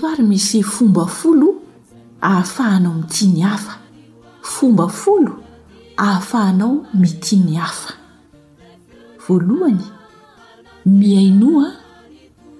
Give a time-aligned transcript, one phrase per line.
[0.07, 1.55] ary misy fombafolo
[2.21, 3.84] ahafahanao ami' tsiany hafa
[4.59, 5.33] fombafolo
[5.97, 7.93] ahafahanao mitimy hafa
[9.27, 9.85] voalohany
[10.85, 11.67] miainoa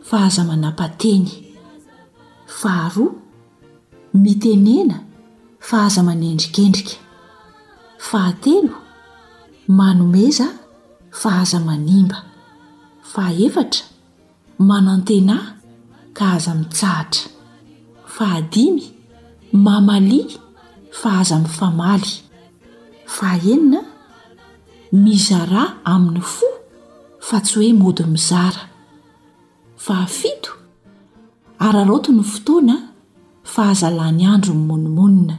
[0.10, 1.30] fahazamana-pateny
[2.60, 3.12] faharoa
[4.14, 4.98] mitenena
[5.60, 6.92] fahaza manendrikendrika
[8.10, 8.76] fahatelo
[9.68, 10.48] manomeza
[11.22, 12.18] fahaza manimba
[13.14, 13.86] faefatra
[14.60, 15.36] manantena
[16.14, 17.24] ka azamitsahatra
[18.16, 18.84] fahadimy
[19.54, 20.40] mamali
[21.02, 22.12] fahaza mifamaly
[23.18, 23.80] fahaenina
[25.04, 26.48] mizara amin'ny fo
[27.28, 28.64] fa tsy hoe mody mizara
[29.86, 30.52] fahafito
[31.66, 32.76] araroti ny fotoana
[33.54, 35.36] fahazalany andro nymonomonina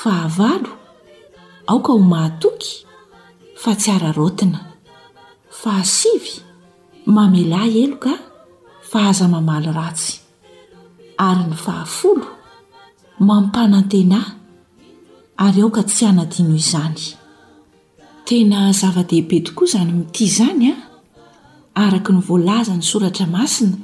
[0.00, 0.70] fahavalo
[1.70, 2.72] aoka ho mahatoky
[3.62, 4.60] fa tsy ararotina
[5.60, 6.34] fahasivy
[7.14, 8.12] mamel ah elo ka
[8.90, 10.12] fahaza mamaly ratsy
[11.28, 12.26] ary ny fahafolo
[13.18, 14.32] mampanantenahy
[15.36, 16.98] ary aoka tsy hanadino izany
[18.26, 20.76] tena zava-dehibe tokoa izany mitia izany a
[21.86, 23.76] araka ny voalaza ny soratra masina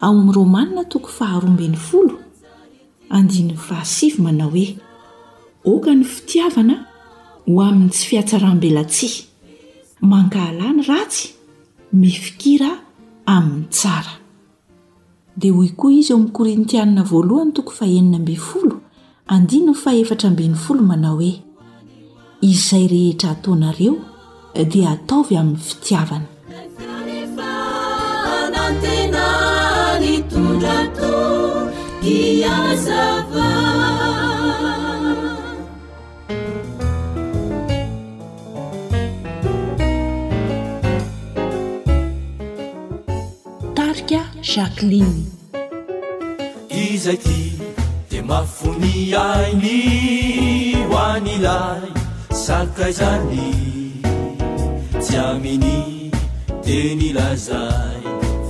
[0.00, 2.16] ao ami'nyrômanina tokoy faharoamben'ny folo
[3.16, 4.68] andininy fahasivy manao hoe
[5.70, 6.76] oka ny fitiavana
[7.46, 9.08] ho amin'ny tsy fiatsarambela tsi
[10.10, 11.28] mankahala ny ratsy
[11.92, 12.70] mifikira
[13.26, 14.21] amin'ny tsara
[15.36, 18.76] dia hoy koa izy eo amin'ny korintianna voalohany tokony faenina mby folo
[19.26, 21.32] andinono faefatra ambin'ny folo manao hoe
[22.42, 23.94] izay rehetra ataonareo
[24.72, 26.26] dia ataovy amin'ny fitiavana
[44.50, 47.40] jaquelinizayty
[48.10, 49.76] de mafoniaini
[50.92, 51.90] oanilai
[52.44, 53.48] sakazani
[55.06, 55.78] ty amini
[56.66, 58.02] de nilazay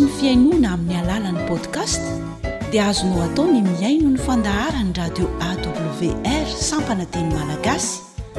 [0.00, 2.00] ny fiainoana amin'ny alalan'ni podcast
[2.72, 7.90] dia azono atao ny miaino ny fandahara ny radio awr sampana teny malagasy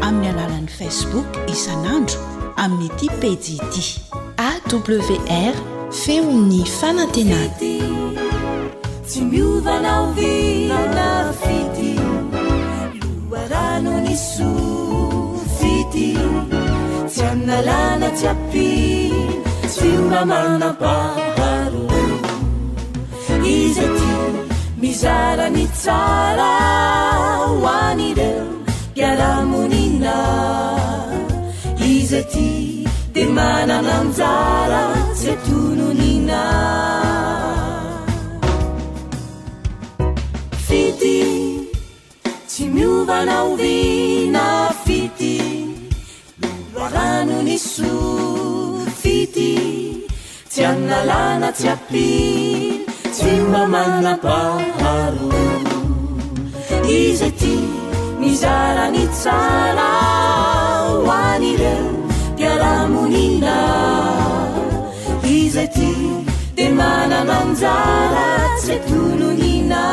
[0.02, 2.20] amin'ny alalan'i facebook isan'andro
[2.64, 3.46] amin'ny iti pejd
[4.50, 5.56] awr
[6.04, 7.50] feo ny fanantenay
[9.10, 11.10] tsy miovanao vilona
[11.42, 11.90] fity
[13.32, 16.10] loaranony sofity
[17.12, 18.68] tsy aninalana tsy api
[19.70, 21.84] tsy fiona manapaparo
[23.56, 24.12] izaty
[24.82, 26.52] mizarany tsara
[27.42, 27.50] ho
[27.88, 28.46] anireo
[28.96, 30.16] dialamonina
[31.94, 32.50] izaty
[33.14, 34.84] de manananjara
[35.20, 36.42] se tononina
[42.80, 44.46] iovanaovina
[44.84, 45.36] fity
[46.76, 47.94] loaranony so
[49.02, 49.54] fity
[50.52, 52.08] tsy annalana tsy api
[53.16, 55.48] tsyma mannapaharoe
[56.98, 57.54] izaty
[58.22, 61.88] mizaranitsarao anireo
[62.38, 63.56] tiaramonina
[65.40, 65.92] izaty
[66.56, 68.28] te manamanjara
[68.62, 69.84] tsetolonina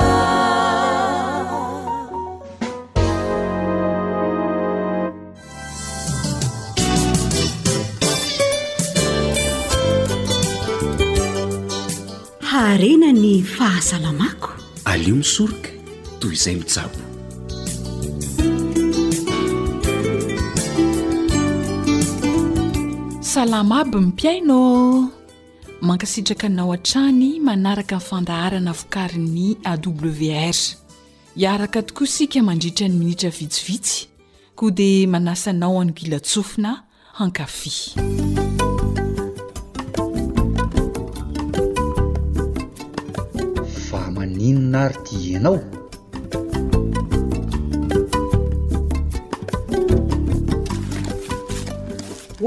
[12.64, 14.49] renany ahasalamako
[14.91, 15.69] aleo misoroka
[16.20, 16.99] toy izay misabo
[23.20, 25.08] salama aby mipiainô
[25.81, 30.55] mankasitraka nao a-trany manaraka ny fandaharana vokariny awr
[31.37, 34.09] hiaraka tokoa isika mandritra ny minitra vitsivitsy
[34.55, 36.82] koa dia manasa anao anygilatsofina
[37.12, 37.93] hankafy
[44.84, 45.58] ary ty anao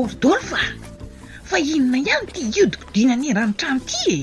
[0.01, 0.61] ordolfa
[1.49, 4.15] fa inona ihany ty iodiko diny anyrano e, tramo ity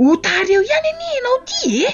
[0.00, 1.86] e ho tary eo ihany any ianao ty e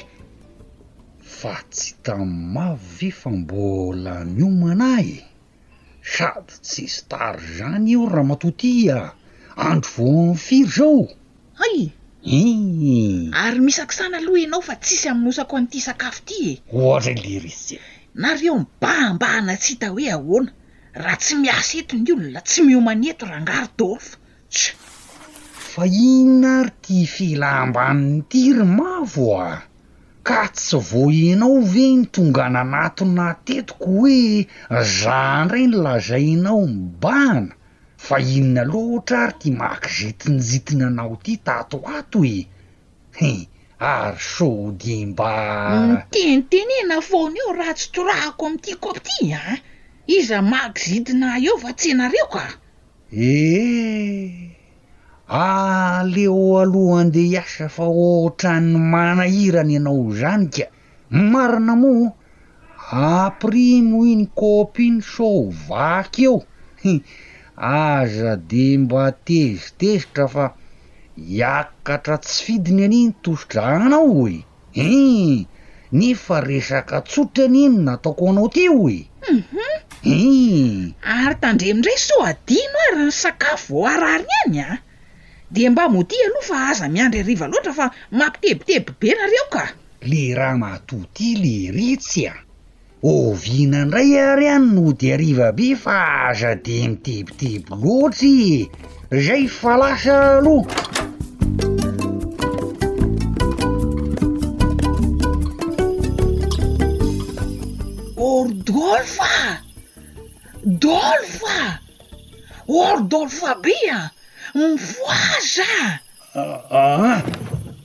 [1.38, 5.18] fa tsy tamy mavefa mbola niomana y e.
[6.14, 8.98] sady tsy sytary zany eo raha matotia
[9.68, 11.00] andro vo am' firy zao
[11.66, 11.78] ay
[12.22, 13.64] eary hmm.
[13.64, 17.76] misakisana aloha ianao fa tsisy amin'nyosako an'ity sakafo ty e ohatra ny lerise
[18.20, 20.50] na reo mbahmbahana tsy hita hoe ahoana
[21.02, 24.16] raha tsy mias etony oono la tsy miomany eto rahangaro toly fa
[24.56, 24.70] tsa
[25.72, 25.84] fa
[26.16, 29.50] inona ary ti filaambaninnyty ry mavo a
[30.28, 34.20] ka tsy voenao ve ny tonga naanato natetiko hoe
[35.02, 37.52] zandray ny lazainao mbaana
[38.06, 42.40] fa inona aloaotra ary ty maky zitinyjitina anao ty tato ato i e.
[43.18, 43.30] he
[43.92, 45.32] ary shoodimba
[45.88, 49.44] nitenitenena foana eo raha tsy torahako amity kopy ti a
[50.16, 52.44] iza maky zitina eo fa tsy anareo ka
[53.32, 53.60] ehe
[55.44, 60.66] aleo alohande hiasa fa ohatrany manahirany ianao zanyka
[61.32, 61.92] marina mo
[63.20, 66.38] apris mo ino kopy iny soo vaky eo
[66.82, 66.92] he
[67.60, 70.44] aza de mba tezitezitra fa
[71.38, 74.38] iakatra tsy fidiny aniny tosodrahnanao e
[74.88, 75.46] hun
[75.98, 79.00] nefa resaka tsotra aniny nataoko anao ty o e
[79.32, 79.76] uhum
[80.06, 80.18] hu
[81.14, 84.80] ary tandre mindray so adino a rah ny sakafo vao arariny any a
[85.54, 87.86] de mba moti aloha fa aza miandry ariva loatra fa
[88.18, 89.64] mampitebiteby be nareo ka
[90.10, 92.34] le raha mahtoty le ritsy a
[93.02, 98.68] ovina ndray ary any no de arivabe faaza de mitibitiby loatry
[99.24, 100.78] zay falasa aloha
[108.16, 109.30] ordolfa
[110.82, 111.56] dolfa
[112.68, 114.00] ordolfa be a
[114.54, 115.88] mifoazaa
[116.34, 117.22] ah, ah,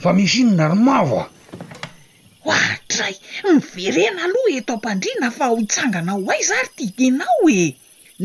[0.01, 1.29] fa misy inonaromavo a
[2.45, 3.15] hoatray
[3.47, 7.61] miverena aloha eto am-pandriana fa ho hitsangana ho ay zary ty tenao e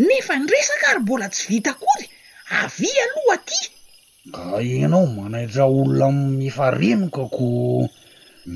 [0.07, 2.07] nefa ny resaka ary mbola tsy vita kory
[2.61, 3.61] avi aloha ty
[4.29, 4.43] nga
[4.77, 7.47] enao manaitra olona mmiefa renoka ko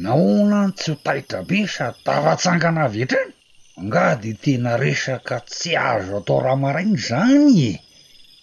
[0.05, 3.31] nao na tsy hotahitra be say tavatsangana avetrany
[3.81, 7.73] anga dy tena resaka tsy azo atao raha marainy izany e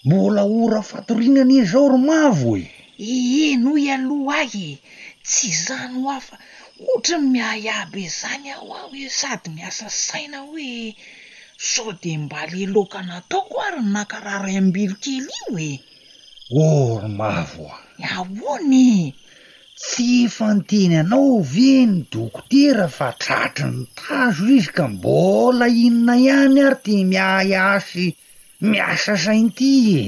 [0.07, 1.62] mbola ora fatorinana e e.
[1.63, 2.67] i zao romavo e
[3.53, 4.74] enoy aloha ahy e
[5.27, 6.35] tsy izany ho afa
[6.89, 10.74] oatry ny mihay aby izany aho aho e sady miasa saina hoe
[11.72, 15.74] saoo dea mba lelokanataoko ary ny nakararay aminnymbelo kely io e
[16.96, 18.89] oro mavo a nahoany
[19.82, 26.60] tsy efanteny anao ve ny dokotera fa tratry ny tazo izy ka mbola inona ihany
[26.67, 28.05] ary ti miay asy
[28.72, 30.01] miasa sainty e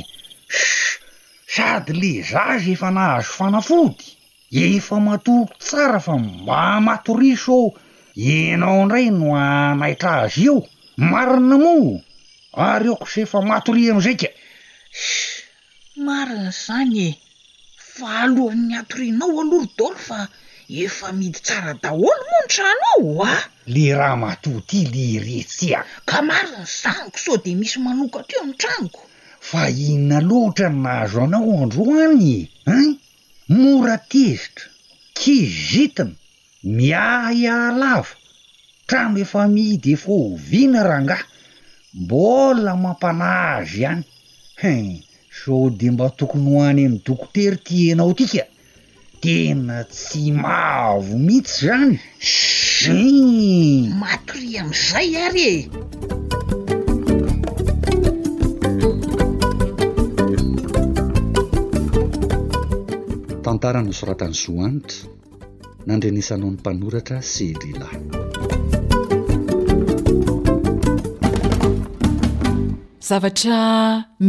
[0.50, 0.97] sus
[1.55, 4.05] sady le zazy efa nahazo fanafody
[4.53, 7.67] efa matoko tsara fa mba matori soao
[8.31, 10.57] enao ndray no anaitra azy eo
[11.12, 11.98] marina moa
[12.72, 14.29] ary oko za efa matoria am'zaika
[16.07, 17.10] marin'izany e
[17.95, 20.19] fa alohan'ny atorianao alorodolo fa
[20.83, 23.39] efa mity tsara dahonry vao ny tran ao ah
[23.74, 28.41] le raha matoha ty le retsy a ka mariny zaniko sao de misy manoka teo
[28.45, 29.01] ami' tranoko
[29.50, 32.22] fa ina loatra n nahazo anao androany
[32.77, 33.01] en
[33.50, 34.63] moratezitra
[35.13, 36.12] kizitina
[36.63, 38.15] miah ialava
[38.88, 41.21] trano efa mi de fooviana rangah
[42.01, 45.03] mbola mampanahazy ihhanyhe
[45.43, 48.43] soo de mba tokony ho any amin'ny dokotery ti anao tika
[49.21, 52.00] tena tsy mavo mihitsy zany
[52.79, 52.93] ju
[54.03, 55.51] matori ami''izay arye
[63.53, 64.98] antara nosoratany zoanitra
[65.86, 67.98] nandrenisanao ny mpanoratra selilay
[73.10, 73.57] zavatra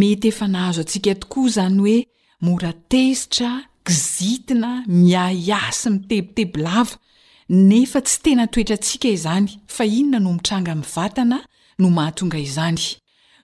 [0.01, 1.97] mety efa nahazo antsika tokoa izany hoe
[2.47, 3.51] mora tezitra
[3.87, 4.71] gizitina
[5.05, 6.95] miayasy mitebitebolava
[7.69, 11.39] nefa tsy tena toetra antsika izany fa inona no mitranga mi vatana
[11.81, 12.81] no mahatonga izany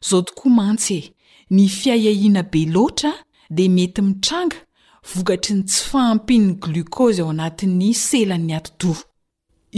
[0.08, 1.10] zao tokoa mantsy e
[1.54, 3.10] ny fiayahiana be loatra
[3.56, 4.56] di mety mitranga
[5.02, 8.92] vokatry ny tsy fahampininy glokozy ao anatin'ny selan'ny ato do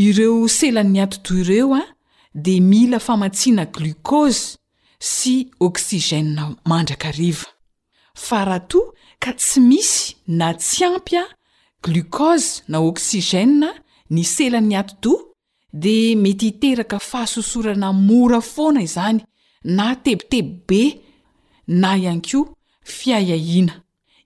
[0.06, 1.82] ireo selan'ny atodo ireo a
[2.34, 4.56] de mila famatsiana glikozy
[4.98, 5.34] sy
[5.66, 7.46] oksizèna mandrakariva
[8.14, 8.80] farahato
[9.22, 11.24] ka tsy misy na tsy ampy a
[11.84, 13.70] glikozy na oksigèna
[14.10, 15.14] ny selan'ny ato do
[15.72, 19.18] dea mety hiteraka fahasosorana mora fona izany
[19.64, 20.82] na tebitebi be
[21.68, 22.40] na ianko
[22.84, 23.81] fiayahina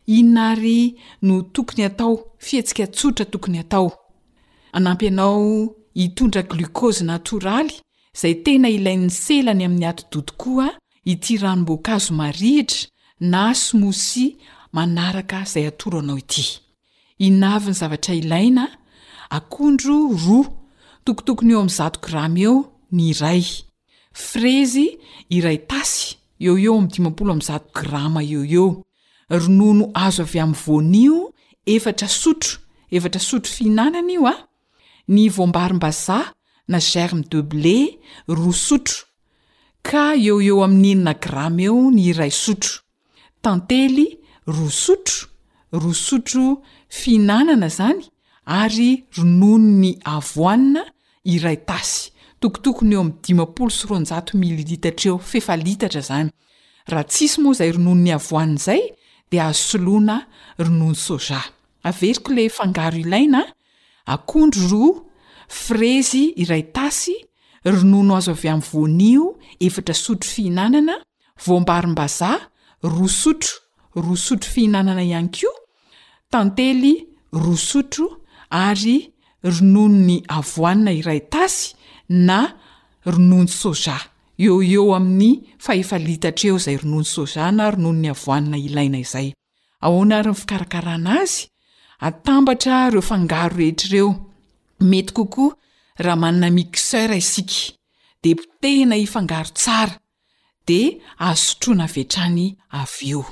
[0.06, 3.92] inary no tokony atao fihetsika tsotra tokony atao
[4.72, 7.72] anampy anao hitondra glikozy natoraly
[8.20, 10.70] zay tena ilain'ny selany amin'ny ato dodokoa
[11.04, 12.86] ity ranom-boakazo marihitra
[13.32, 14.26] na smosy
[14.72, 16.60] manaraka izay atoro anao ity
[17.18, 18.64] inavy ny zavatra ilaina
[19.30, 20.46] akondro roa
[21.04, 22.56] tokotokony eo amin'ny zato grama eo
[22.92, 23.44] ny iray
[24.12, 24.88] frezy
[25.30, 28.85] iray tasy eo eo amdimpolo mzato grama eo eo
[29.28, 31.32] ronono azo avy amin'ny vonio
[31.64, 32.58] efatra sotro
[32.90, 34.34] efatra sotro fihinanana io a
[35.08, 36.30] ny vombarim-bazah
[36.68, 37.96] na germe deble
[38.28, 39.02] roa sotro
[39.82, 42.74] ka eo eo amin'n'inina grama eo ny iray sotro
[43.42, 44.06] tantely
[44.46, 45.26] roa sotro
[45.72, 48.04] roa sotro fihinanana zany
[48.46, 50.84] ary ronono ny avoanina
[51.24, 56.30] iray tasy tokotokony eo ami'ny dimapolo sy ronjaomili litatra eo fefalitatra zany
[56.90, 58.82] rahatsisy moa zay ronono ny avoanina zay
[59.30, 60.16] dia azo soloana
[60.66, 61.40] ronony soja
[61.90, 63.40] averiko ley fangaro ilaina
[64.14, 64.94] akondro roa
[65.64, 67.14] frezy iray tasy
[67.72, 69.24] ronono azo avy amin'ny vonio
[69.66, 70.94] efatra sotro fihinanana
[71.44, 72.36] voambarim-bazaha
[72.92, 73.52] roa sotro
[74.04, 75.58] roa sotro fihinanana ihany koa
[76.32, 76.92] tantely
[77.42, 78.06] roa sotro
[78.64, 78.96] ary
[79.56, 81.64] ronono ny avoanina iray tasy
[82.28, 82.38] na
[83.12, 83.96] ronony soja
[84.36, 89.28] eo eo amin'ny fahefalitatra eo zay ronony sojana ronono ny avoanina ilaina izay
[89.86, 91.36] aonaryny fikarakarana azy
[92.06, 94.08] atambatra reo fangaro rehetrreo
[94.90, 95.50] mety kokoa
[96.04, 97.56] raha manana mixeura isika
[98.22, 99.96] de mitena ifangaro tsara
[100.66, 100.80] de
[101.28, 102.46] asotroana vetrany
[102.80, 103.24] av eo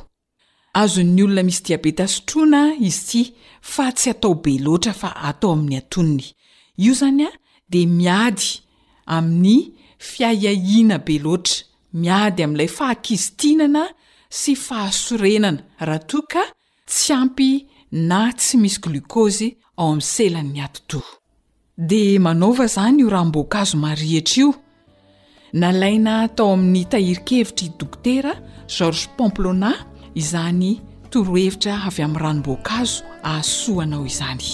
[0.82, 3.20] azon'ny olona misy diabeta sotroana izy ty
[3.72, 6.26] fa tsy ataobe loatra fa atao amin'ny atonny
[6.84, 7.28] io zanya
[7.72, 8.46] de miady
[9.16, 9.56] amin'ny
[10.10, 11.62] fiayahina be loatra
[12.02, 13.82] miady amin'ilay fahakizitinana
[14.40, 16.42] sy fahasorenana raha toa ka
[16.90, 17.50] tsy ampy
[18.10, 21.00] na tsy misy glukozy ao amin'ny selany'ny ato to
[21.90, 24.50] de manaova zany io ranomboankazo marihitra io
[25.62, 28.32] nalaina atao amin'ny tahirikevitra i dokotera
[28.76, 29.72] george pomplona
[30.22, 30.72] izany
[31.12, 32.96] torohevitra avy amin'ny ranomboankazo
[33.28, 34.48] ahasoanao izany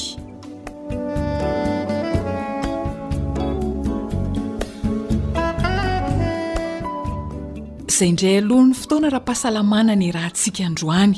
[8.00, 11.16] zay ndray alohany fotoana raha-pahasalamanany raha ntsika androany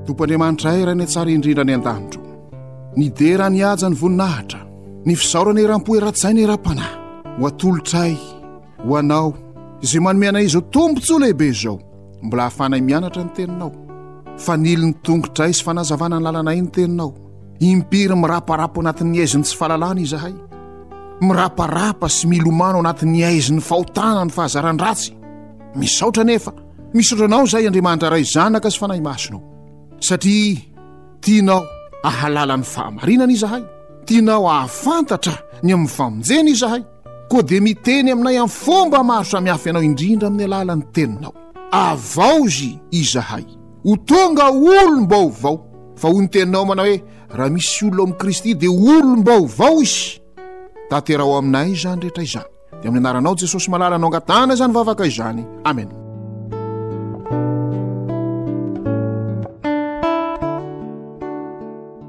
[0.10, 2.01] tompo anriamanitra ay ranyatsara indrindrany aar
[2.98, 4.60] ni deraniaja ny voninahitra
[5.06, 6.94] ny fizaorana eram-poherat izay ny era-panahy
[7.39, 8.18] ho atolotra y
[8.88, 9.28] ho anao
[9.86, 11.75] izay manomeanay izao tompontsya lehibe izao
[12.25, 13.72] mbola hahafanay mianatra ny teninao
[14.44, 17.10] fa nily ny tongotray sy fanazavanany lalanay ny teninao
[17.70, 20.34] impiry miraparapa anatin'ny aiziny tsy fahalalana izahay
[21.28, 25.12] miraparapa sy milomana anatin'ny aizin'ny fahotana ny fahazaran-dratsy
[25.80, 26.51] misaotra anefa
[26.98, 29.42] misaotra anao izay andriamanitra ray zanaka sy fanahy masonao
[30.08, 30.58] satria
[31.24, 31.63] tianao
[32.03, 33.63] hahalalan'ny faamarinana izahay
[34.08, 36.82] tianao hahafantatra ny amin'ny famonjena izahay
[37.32, 41.34] koa dia miteny aminay amin'ny fomba maro sami hafy anao indrindra amin'ny alalan'ny teninao
[41.91, 42.70] avao zy
[43.01, 43.46] izahay
[43.86, 45.56] ho tonga olon mbaovao
[46.00, 46.98] fa hoy ny teninao mana hoe
[47.38, 50.03] raha misy olona ao min'ni kristy dia olom-baovao izy
[50.89, 52.48] ta teraho aminay izany rehetra izany
[52.82, 55.89] dia amin'ny anaranao jesosy mahalalanao angatana izany vavaka izany amen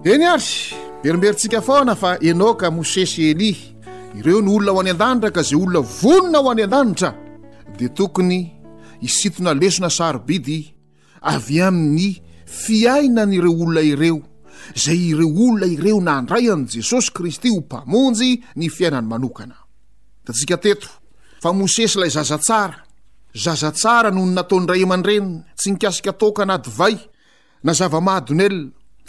[0.01, 0.73] eny àry
[1.05, 3.51] berimberyntsika faana fa enaoka mosesy eli
[4.17, 7.11] ireo ny olona ho any an-danitra ka izay olona vonona aho any an-danitra
[7.77, 8.39] dia tokony
[9.05, 10.73] hisitona lesona sarobidy
[11.21, 12.17] avy amin'ny
[12.47, 14.17] fiaina n'ireo olona ireo
[14.75, 19.57] izay ireo olona ireo nandray an'i jesosy kristy ho mpamonjy ny fiainany manokana
[20.25, 20.89] dantsika teto
[21.43, 22.81] fa mosesy ilay zaza tsara
[23.37, 26.97] zaza tsara noho ny nataondraman-dreniy tsy nikasika tokana adyvay
[27.65, 28.80] na zava-mahadonely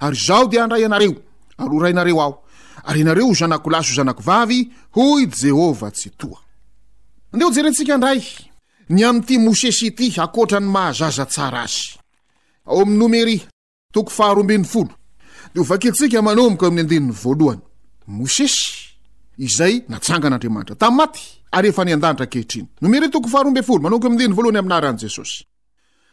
[0.00, 1.14] ary zaho de andray ianareo
[1.58, 2.42] ary ho rainareo aho
[2.84, 6.10] ary ianareo o zanakolaso zanako vavy ho jehovah sy
[12.66, 14.96] oaeyenyhazaztoofaharobnyfoomky
[18.06, 18.48] yosey
[19.56, 21.20] zay natsangan'andriamanitra tam' maty
[21.56, 25.44] aryefa ny an-danitra kehitriny nomery toko faharombnyfolo manomiko mndenny voalohany aminahrahany jesosy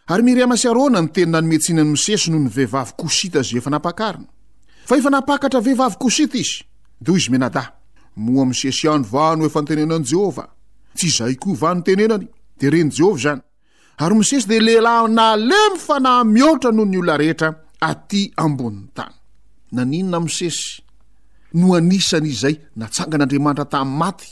[0.08, 4.28] ary mirea masiarona ny tenina nometsinany mosesy noho ny vehivavy kosita aza efa napahakarina
[4.90, 6.58] fa efa napakatra vehivavy kosita izy
[7.02, 7.64] dea hoy izy menada
[8.26, 10.46] moa misesy ihany vano efa ntenenan'i jehova
[10.98, 12.26] tsy izahy koa vano ntenenany
[12.60, 13.42] di ren' jehova izany
[14.04, 17.50] ary mosesy di lehilahy nale mifanahy mihoatra noho ny olona rehetra
[17.90, 19.16] aty ambonin'ny tany
[19.76, 20.74] naninona misesy
[21.60, 24.32] no anisanaizay natsangan'andriamanitra tamn'ny maty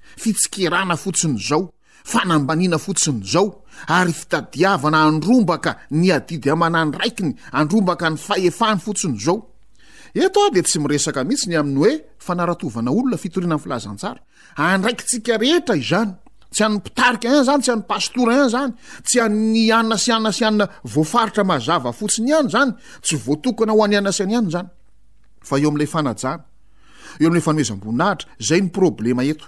[0.17, 1.71] fitsikerana fotsiny zao
[2.05, 9.47] fanambanina fotsiny zao ary fitadiavana andrombaka ny adidy amanandraikiny andrombaka ny fahefany fotsinyzao
[10.15, 11.51] de tsy ieihitsyy aztsy
[16.63, 18.73] anyiaiany zany tsy anyaa any zany
[19.07, 20.69] tsy anny anna si ana
[21.87, 24.35] aafotsiny an zany tsy voaoknaoa'yanasiay
[26.07, 29.47] ayzeal anoezabonnahra zay ny problema eto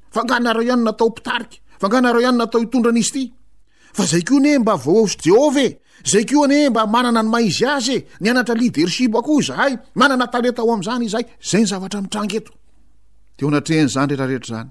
[0.15, 3.23] fanganareo ihany natao mpitariky fanganaro ihany natao itondran'izy ty
[3.97, 5.79] fa zay ko ne mba vao sy jehôva e
[6.11, 10.61] zay ko ne mba manana ny maizy azy e nyanatra lidersip koho zahay manana taleta
[10.67, 14.69] o am'zany izhay zay ny zavatrtrangeonatrehan'zany retrarehetra zany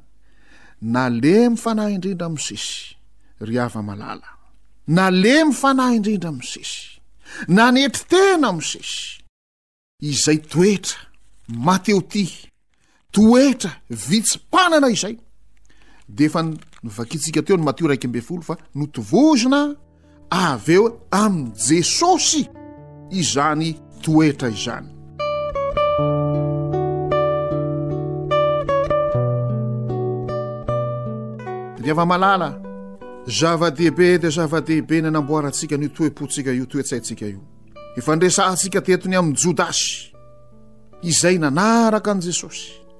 [0.94, 4.22] nale mifanaindrindra mssyae mifanandrindraeearrny
[16.14, 16.42] di efa
[16.82, 19.76] nivakitsika teo no matio raiky ambe folo fa notovozona
[20.28, 22.46] av eo amin'' jesosy
[23.10, 24.88] izany toetra izany
[31.82, 32.48] teava-malala
[33.26, 37.40] zava-dehibe di zava-dehibe nyanamboarantsika nytoepontsika io toetsaintsika io
[37.96, 40.12] efa ndresahantsika tetony amin'ny jodasy
[41.02, 42.79] izay nanaraka an' jesosy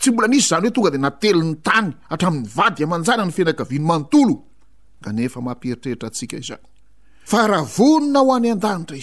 [0.00, 4.06] tsy bola nisy zany hoe tonga de natelon'ny tany atrami'ny vadyamanjana ny fenakainoaeritrehira
[8.20, 8.54] oay ni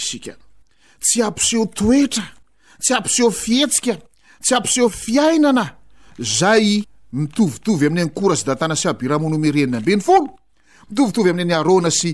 [0.01, 2.21] isikatsy apsehooer tsy
[2.97, 3.93] apsehofieika
[4.43, 5.53] tsy apsehofny
[7.19, 10.29] mitovitovy amin'nynradatana sy aramnomeny mbeny folo
[10.89, 12.13] mitovitovy amineny arna sy o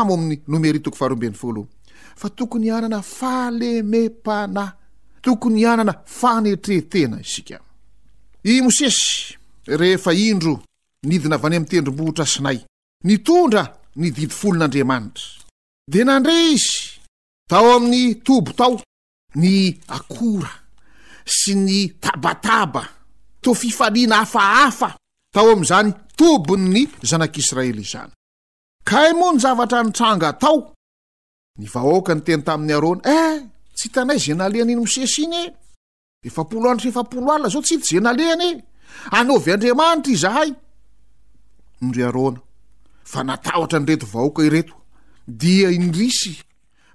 [0.00, 7.58] amin'ny nometoofarobeny folofa tokony annaeentokony ananafanetretena isika
[8.44, 10.60] i mosesy rehefa indro
[11.02, 12.58] nidina avane mitendrombohitra sinay
[13.04, 13.62] nitondra
[14.00, 15.26] ny didy folon'andriamanitra
[15.92, 16.74] de nandre izy
[17.50, 18.74] tao amin'ny tobo tao
[19.42, 19.54] ny
[19.96, 20.48] akora
[21.36, 22.82] sy ny tabataba
[23.42, 24.88] to fifaliana hafahafa
[25.34, 28.12] tao am'izany tobon ny zanak'israely izany
[28.88, 30.58] kay moa ny zavatra nitranga tao
[31.58, 33.36] ny vahoaka ny teny tamin'ny arona eh
[33.76, 35.44] tsy hitanay za nalean'iny mosesy iny e
[36.22, 38.52] efapolo anro efapolo alina zao tsy ity ze nalehanae
[39.18, 40.56] anovy andriamanitra izahayfa
[43.46, 46.32] aa nyretooka edi inrisy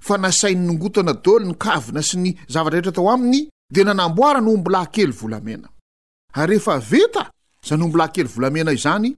[0.05, 3.41] fa nasainy nongotana dôly ny kavina sy ny zavatra rehetra atao aminy
[3.73, 5.69] de aamboara nyombola kely volamenaea
[7.67, 9.09] zanyobolakely volamena izany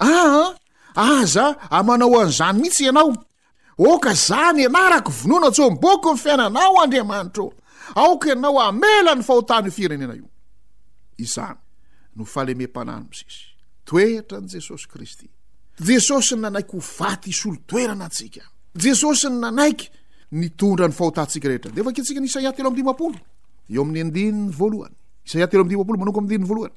[0.00, 3.14] aaaza amanao an'izany mihitsy ianao
[3.78, 7.52] oka zany ianaraky vonoanatso boka ny fiainanao andriamanitra ô
[8.02, 10.28] aok ianao amela ny fahotany o firenena io
[11.24, 11.54] izny
[12.16, 13.38] nofaleme m-pananmsizy
[13.88, 15.26] toetra ny jesosy kristy
[15.88, 18.42] jesosy ny nanaiky ho vat isy olo toerana antsika
[18.84, 19.86] jesosy ny nanaiky
[20.32, 23.18] mitondra ny fahotatsika rehetra ndefa ke antsika ny isaia telo amydimapolo
[23.70, 24.94] eo amin'ny andininy voalohany
[25.26, 26.76] isaiteo amdimapolo manoka amdinny alohany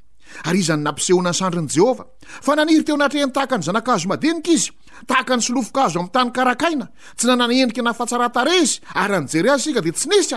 [0.45, 4.71] ary izany nampisehona any sandron'i jehovah fa naniry teo anatrehny tahaka ny zanak'azo madinika izy
[5.07, 9.81] tahaka ny solofonk azo am'ny tany karakaina tsy nananendrika nah fahatsaratare izy ary ajere asika
[9.85, 10.31] de tsy nis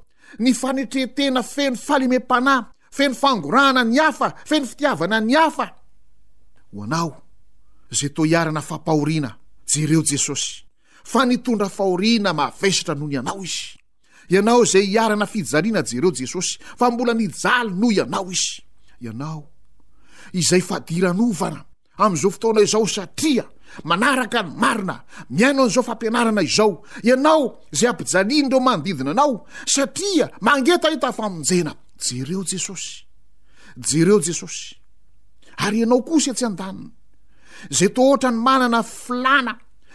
[0.39, 5.65] ny fanetretena feno falemem-panay feno fangoraana ny afa feno fitiavana ny afa
[6.75, 7.11] ho anao
[7.91, 9.31] zay to hiarana fampahoriana
[9.71, 10.51] jereo jesosy
[11.11, 13.77] fa ni tondra fahorina mavesatra noho ny anao izy
[14.35, 18.61] ianao zay hiarana fijaliana jereo jesosy fa mbola nijaly noho ianao izy
[19.05, 19.43] ianao
[20.33, 21.65] izay fadiranovana
[21.97, 23.45] am'zao fotonao izao satria
[23.83, 24.95] manaraka ny marina
[25.29, 31.73] miaino an'izao fampianarana izao ianao zay ampijaliany reo manodidina anao satria mangeta eta famonjena
[32.09, 33.05] jereo jesosy
[33.77, 34.75] jereo jesosy
[35.63, 36.89] ary ianao kosa atsy an-danona
[37.71, 39.53] zay toa ohatra ny manana filana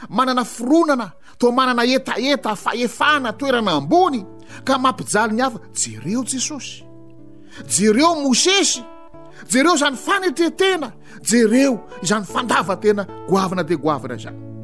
[0.09, 1.07] manana fironana
[1.39, 4.25] to manana etaeta faefana toerana ambony
[4.65, 6.85] ka mampijali ny hafa jereo jesosy
[7.77, 8.96] jereo mosesy
[9.49, 14.56] jereo zany fanetetena jereo zany fandava tena goavana de goavana zany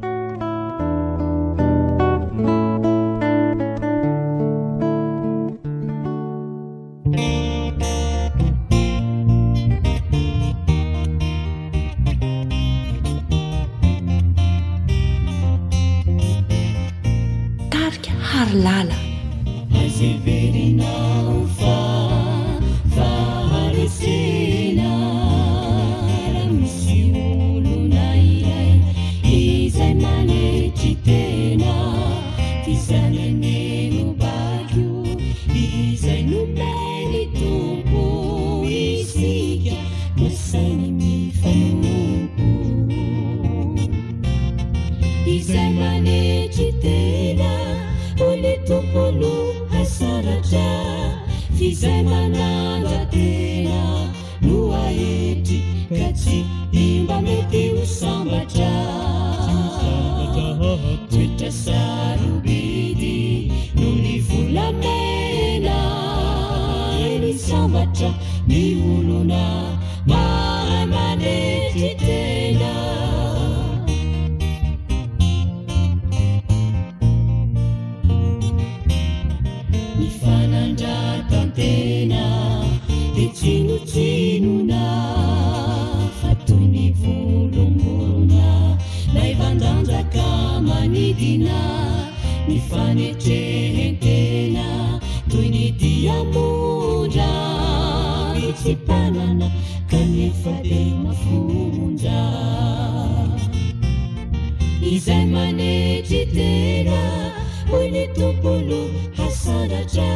[104.94, 107.33] iza maneti tena
[107.72, 110.09] wilitukolu hasadata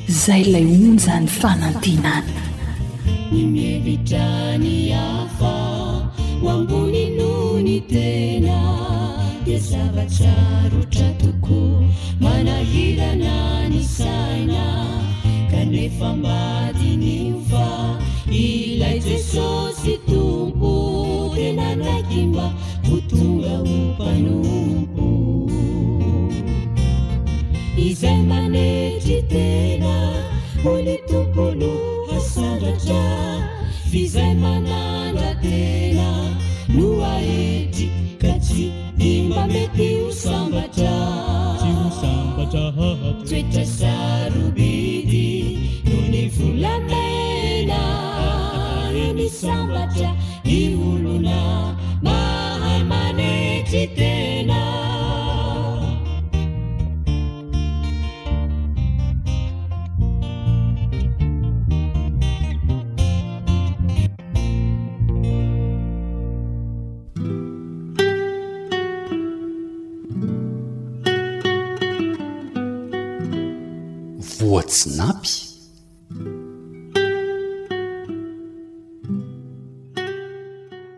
[0.10, 4.26] izay ilay onza ny fanantina any ny mievitra
[4.64, 4.76] ny
[5.12, 5.54] afa
[6.42, 8.58] ho amboni noo ny tena
[9.46, 10.34] dia zava-tra
[10.74, 11.80] rotra tokoa
[12.24, 13.36] manahirana
[13.72, 14.64] ny saina
[15.50, 17.68] ka rehefa mbadini ova
[18.46, 20.72] ilay jesosy tompo
[21.38, 22.48] renanaiky mba
[22.90, 25.08] votonga hompanompo
[27.90, 29.94] izay manetri tena
[30.72, 31.72] oletopo no
[32.18, 33.02] asandratra
[34.04, 36.08] izay manandra tena
[36.76, 37.86] no aetri
[38.22, 38.66] ka tsy
[39.00, 40.96] timba mety ho sambatra
[41.62, 45.28] sy ho sambatraatoetra salobidi
[45.98, 47.82] one vola mena
[48.96, 50.10] re mi sambatra
[50.48, 51.40] ny olona
[52.06, 54.62] marai manetri tena
[74.44, 75.30] ohatsinapy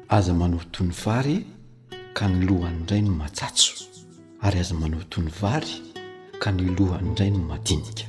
[0.10, 1.38] aza manotony vary
[2.14, 3.74] ka ny lohany indray no matsatso
[4.42, 5.74] ary aza manotony vary
[6.40, 8.06] ka ny lohany idray no madinika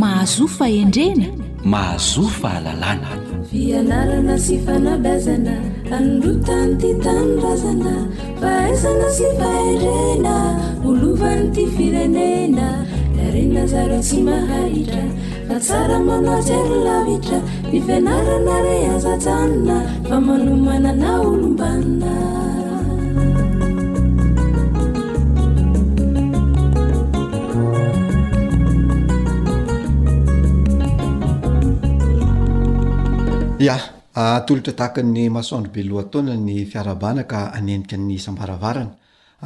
[0.00, 1.28] mahazofa endrena
[1.72, 3.25] mahazofa alalàna
[3.56, 5.54] fianarana sy fanabazana
[5.96, 7.94] androtany ty tanodazana
[8.40, 10.34] fahazana sy faherena
[10.88, 12.66] olovan'ny ty firenena
[13.24, 15.04] arenna zaro sy maharitra
[15.48, 17.38] fa tsara manasyrylavitra
[17.72, 19.76] tifianarana re azatjanona
[20.08, 22.12] fa manomana na olombanina
[33.66, 33.74] ia
[34.46, 38.94] tolotra tahaka ny masoandro belohataona ny fiarabana ka anenika ny sambaravarana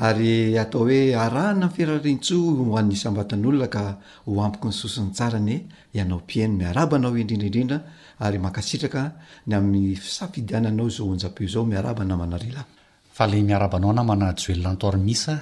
[0.06, 2.36] ary atao hoe arahna nfirarintso
[2.70, 3.82] hoann'ny sambatan'olona ka
[4.28, 5.54] ho ampiko ny sosin'ny tsara ny
[5.96, 7.78] ianao piano miarabanao indrindraindrindra
[8.24, 9.02] ary mankaitraka
[9.48, 15.34] ny amn'y safidiananao zaoneo ao mianamanailaale miaabanao namana joelnantormisa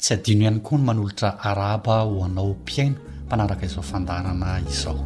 [0.00, 4.98] tsy adino ihany koa ny manolotra araba ho anao piana mpanaraka izao fandarana izao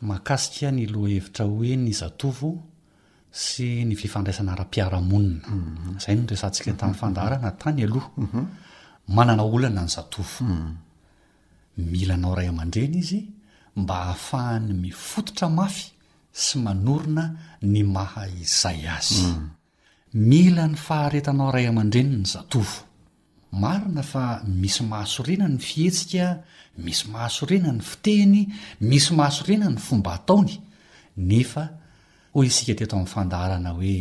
[0.00, 2.50] makasika ny lo hevitra hoe ny zatovo
[3.30, 5.98] sy ny fifandraisana ra-piaramonina mhm.
[6.04, 7.00] zay nresantsika tamin'ny mhm.
[7.00, 8.10] fandahana tany aloha
[9.14, 10.44] manana olana ny zatovo
[11.76, 13.20] mila nao ray aman-dreny izy
[13.78, 15.86] mba hahafahan'ny mifototra mafy
[16.44, 17.24] sy manorona
[17.72, 19.46] ny maha izay azy mm.
[20.28, 22.76] mila ny faharetanao ray aman-dreny ny zatovo
[23.62, 24.24] marina fa
[24.60, 26.26] misy mahasorena ny fihetsika
[26.84, 28.42] misy mahasorena ny fitehny
[28.88, 30.54] misy mahasorena ny fomba ataony
[31.28, 31.64] nefa
[32.34, 33.98] hoy isika teto amin'ny fandaharana hoe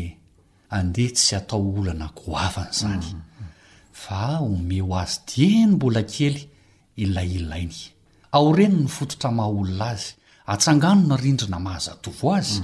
[0.78, 3.50] andeha tsy atao olo anagoavana izany mm, mm.
[4.04, 6.38] fa ome ho azy diany mbola kely
[7.04, 7.82] ilay ilainy
[8.38, 10.14] ao reny ny fototra mahaolona azy
[10.46, 12.58] atsangano ny rindrina mahazatovo azy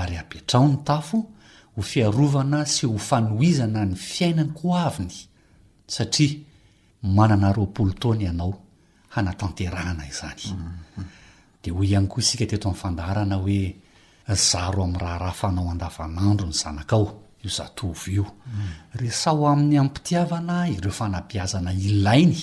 [0.00, 1.18] ary abetrao ny tafo
[1.76, 5.08] ho fiarovana sy ho fanoizana ny fiainany ko any
[5.86, 6.34] saia
[7.36, 8.52] anaoootony ianao
[9.14, 9.52] hnataha
[11.60, 11.72] iy
[18.64, 22.38] haaoao amin'ny apitiavana ireofanapiazana ilainy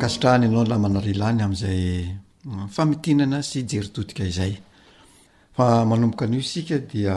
[0.00, 2.08] kasitrahany ianao lah manarealany ami'izay
[2.44, 4.58] mm, famitinana sy jeri totika izay
[5.56, 7.16] fa manomboka an'io isika dia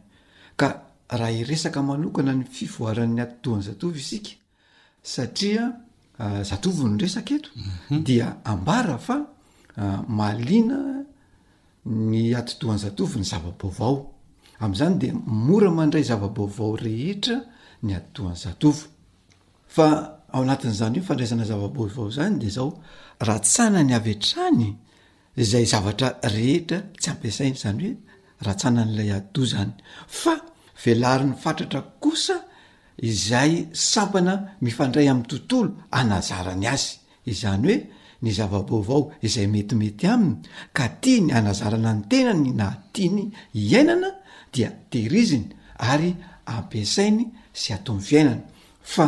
[0.67, 4.31] hny fivran'ny attohany zatov isika
[5.03, 5.65] satria ah,
[6.19, 6.31] mhm.
[6.39, 10.75] ah, zatovo nyresaka etodia amalina
[11.85, 17.37] ny attoanyzatov ny zavabovaonydra mnray zavabovao rehetra
[17.83, 20.53] ny atitohany zatovana
[23.87, 27.95] ny avetranyzay zavatr rehetra tsy ampiasainyzanyhoe
[28.47, 29.71] ratsananylay ato zany
[30.07, 30.33] fa
[30.85, 32.37] velary 'ny fatratra kosa
[33.11, 33.51] izay
[33.91, 34.33] sampana
[34.65, 35.69] mifandray amin'ny tontolo
[35.99, 36.87] anazarany azy
[37.31, 37.77] izany hoe
[38.23, 40.35] ny zavabovao izay metimety aminy
[40.77, 43.23] ka tia ny anazarana ny tenany na tia ny
[43.57, 44.09] hiainana
[44.53, 45.47] dia tehiriziny
[45.91, 46.11] ary
[46.55, 47.23] ampiasainy
[47.61, 48.41] sy atao m'ny fiainana
[48.93, 49.07] fa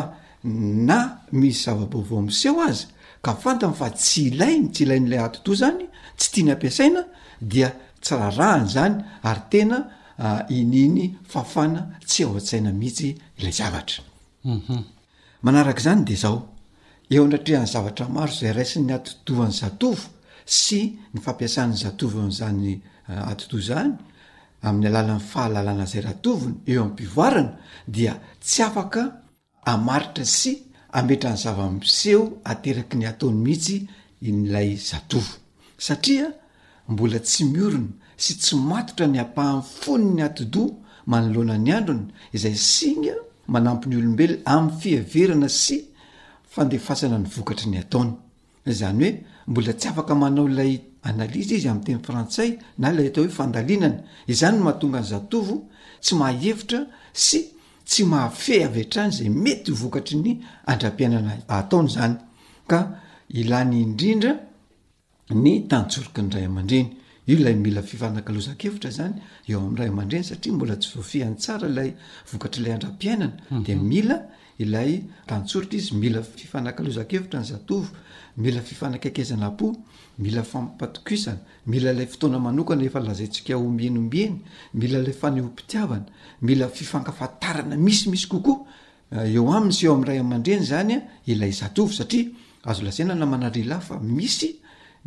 [0.92, 0.98] na
[1.40, 2.86] misy zavabovao miseho azy
[3.26, 5.84] ka fantany fa tsy ilainy tsy ilain'lay ahto-to zany
[6.18, 7.02] tsy tia ny ampiasaina
[7.52, 7.70] dia
[8.04, 8.96] tsyrarahany zany
[9.30, 9.78] ary tena
[10.20, 13.66] Ah, ininyafana tsy ao atsaina mihitsyiayaahno
[18.32, 20.04] zay ais 'ny atodoany zatovo
[20.60, 20.80] sy
[21.14, 22.72] ny fampiasany zatovo n'zany
[23.32, 23.94] atdozany
[24.62, 27.52] ah, amin'ny alalan'ny fahalalana zay ratovony eo ami'ny mpivoarana
[27.96, 28.14] dia
[28.48, 29.02] tsy afaka
[29.74, 30.52] amaritra sy
[31.00, 33.78] ametra any zavamiseho ateraky ny ataony mihitsy
[34.38, 35.34] nlay zatovo
[35.86, 36.26] satria
[36.92, 40.70] mbola tsy miorona sy tsy matotra ny ampahan'ny fony ny atidoa
[41.06, 43.14] manoloana ny androny izay singa
[43.48, 45.76] manampiny olombelona amin'ny fiaverana sy
[46.54, 48.12] fandefasana ny vokatry ny ataony
[48.68, 49.12] zany oe
[49.48, 54.58] mbola tsy afaka manao lay analiza izy am'yteny frantsay na lay atao hoe fandalinana izany
[54.58, 55.66] no mahatonga ny zatovo
[56.02, 57.50] tsy mahevitra sy
[57.86, 62.16] tsy mahafe avy antrany zay mety vokatry ny andrapianana ataony zany
[62.68, 62.80] ka
[63.30, 64.34] ilany indrindra
[65.34, 66.88] ny tansorokin ray ama-dreny
[67.28, 69.14] io lay mila fifanaka lozakevitra zany
[69.48, 71.90] eo ami'ray ama-dreny satria mbola tsy vofiantsara lay
[72.32, 73.64] vokatralay adra-piainana mhm.
[73.64, 74.18] de mila
[74.60, 77.84] ilay tantsoritra izy mila fifanaklozakevitra ny zatov
[78.38, 80.42] mila fifanakkizanamilami
[81.72, 84.34] mila la ftoanaanokana efalazantsika ombenyombeny
[84.80, 88.56] mila lay fanehomiiavanamila finamismisyoa
[89.38, 90.96] eoa syeo'rayama-dreny zany
[91.32, 94.54] iay zatov sariaazoaainanamanalaai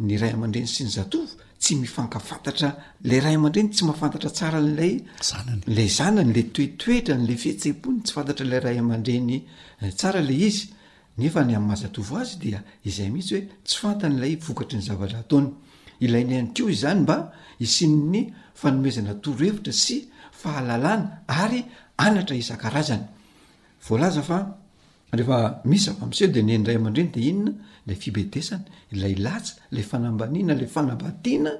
[0.05, 2.69] ny ray aman-dreny sy ny zatovo tsy mifankafantatra
[3.09, 4.99] lay ray aman-dreny tsy mahafantatra tsara n'lay
[5.73, 9.39] lay zanany la toetoetranle fihetsehm-pon tsy fantatra la ray aman-dreny
[9.81, 10.69] eh, tsara lay izy
[11.17, 15.49] nefa ny am'mahazatovo azy dia izay mihitsy hoe tsy fantany ilay vokatry ny zavatra ataony
[16.05, 17.19] ilainy any keo izany mba
[17.59, 19.97] isinny fanomezana torohevitra sy
[20.41, 21.65] fahalalana ary
[21.97, 22.97] anatra isan-aaza
[25.17, 27.53] rehefa misy afymiseo de nyndray aman-dreny de inona
[27.87, 28.64] ilay fibetesany
[28.95, 31.51] ilay latsa ilay fanambaniana lay fanambatiana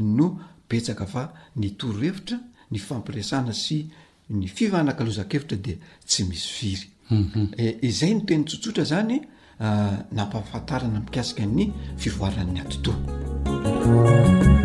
[0.00, 0.28] no
[0.70, 2.38] betsaka fa ny toro hevitra
[2.70, 3.82] ny fampiraisana sy
[4.30, 7.48] ny fivanakalozakevitra dia tsy misy firy mhm.
[7.58, 9.20] eh, izay no tenytsotsotra zany
[9.60, 14.60] ah, nampafantarana mikasika ny fivoaran'ny aty to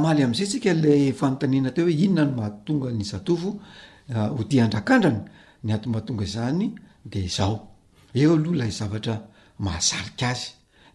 [0.00, 3.50] maly am'izay sika lay fantanina teo hoe inonano mahatonga ny zatovo
[4.14, 5.20] ah, hoiandrakandrany
[5.64, 6.66] ny atmahatonga izany
[7.12, 8.98] deaooaoala zava
[9.64, 10.44] mahaarik azy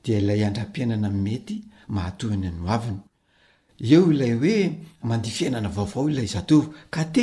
[0.03, 1.55] d lay andra-piainana mety
[1.95, 4.55] mahatohny nnyeoay oe
[5.09, 6.51] mandi fiainana vaovao lay av
[6.95, 7.13] kat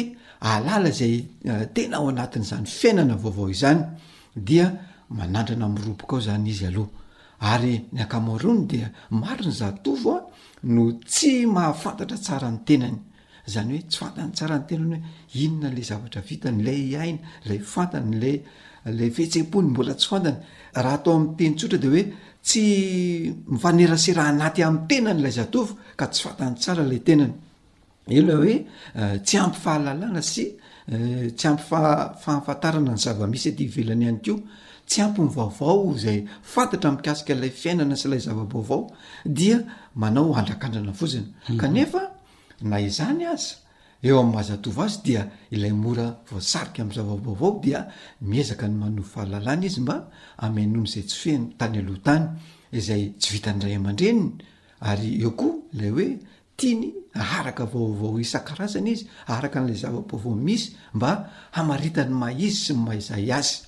[0.53, 1.15] alala zay
[1.53, 3.81] ah, tena ao anatin'zany fiainana vaovao izany
[4.49, 8.79] diaandrana mrobokaoanyiaryny amrony de
[9.23, 10.23] mari ny zatova ah,
[10.65, 12.99] no tsy mahafantatra tsara ny tenany
[13.47, 17.59] zany hoe tsy fantany tsara ny tenany hoe inona lay zavatra vitany lay aina lay
[17.73, 18.15] fantany
[18.85, 20.39] lalay fehtse-pony mbola tsy fantany
[20.83, 22.03] raha atao ami'nytenytsotra de hoe
[22.47, 22.65] tsy
[23.53, 27.33] mifanerasera anaty amin'ny tenany lay zatofy ka tsy fantany tsara lay tenany
[28.19, 28.55] eloa hoe
[29.01, 30.45] eh, tsy ampy fahalalàna sy
[30.93, 34.37] eh, tsy ampy fafahafantarana ny zavamisy edy ivelany any keo
[34.87, 38.81] tsy amponyvaovao zay fantatra mikasika 'lay fiainana sy lay zavabaovao
[39.39, 39.59] dia
[40.01, 41.57] manao andrakandrana ozny hmm.
[41.61, 42.03] kanea
[42.71, 43.49] na izany azy
[44.07, 45.23] eo am'mazatov azy dia
[45.55, 49.97] ilay mora vosarika am'zavabaovao diaiezaka nyano fahlna izy mba
[50.45, 52.27] amnonyzay tsy feny tany alohtany
[52.79, 54.31] izay tsy vita nyray aman-dreniy
[54.81, 56.09] ary eo koa lay oe
[56.59, 61.11] tiany aharaka vaovao isa-karazany izy aaraka n'lay zavabaovao misy mba
[61.57, 63.59] hamarita ny maizy sy y maizay azy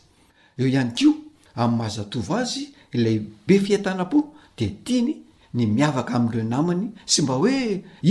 [0.60, 1.12] eo ihany keo
[1.62, 2.62] amin'ny mahazatovo azy
[2.96, 4.18] ilay be fiatanampo
[4.58, 5.10] de tiany
[5.56, 6.82] ny miavaka amn'ireo namany
[7.12, 7.54] sy mba hoe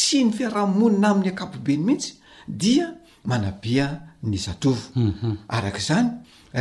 [0.00, 2.10] sy ny fiarahamonina amin'ny akapobeny mihitsy
[2.48, 2.86] dia
[3.24, 3.86] manabea
[4.22, 5.36] ny zatovo mhm.
[5.56, 6.10] arak' izany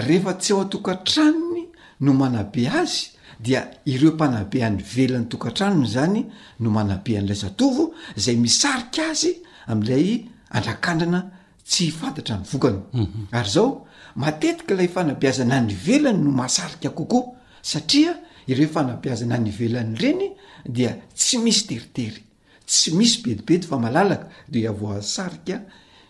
[0.08, 1.64] rehefa tsy ao a-tokantranony
[2.00, 6.22] no manabe azy dia ireo mpanabe any velan'ny tokantranony zany
[6.60, 7.84] no manabea an'ilay zatovo
[8.18, 9.32] izay misarika azy
[9.72, 10.08] amin'ilay
[10.56, 11.22] andrakandrana
[11.70, 13.28] tsy fantatra ny vokany mhm.
[13.32, 13.87] aryzao
[14.22, 20.32] matetika ilay fanabiazana ny velany no masarika kokoa satria ireo fanabiazana ny velany ireny
[20.70, 22.24] dia tsy misy teritery
[22.66, 25.62] tsy misy bedibedy fa malalaka de avo asarika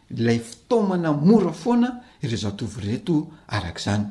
[0.09, 4.05] lay fitaomana mora foana ireo zatovy reto arak'zany